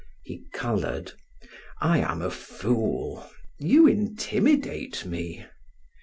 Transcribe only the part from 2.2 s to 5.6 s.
a fool. You intimidate me."